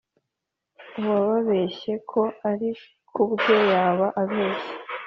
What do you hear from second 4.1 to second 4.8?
abeshye